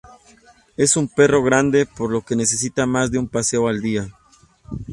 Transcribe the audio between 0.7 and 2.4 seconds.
Es un perro grande, por lo que